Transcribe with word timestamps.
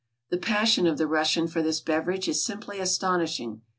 The 0.31 0.39
passion 0.39 0.87
of 0.87 0.97
the 0.97 1.05
Russian 1.05 1.47
for 1.47 1.61
this 1.61 1.79
beverage 1.79 2.27
is 2.27 2.43
simply 2.43 2.79
astonishing. 2.79 3.61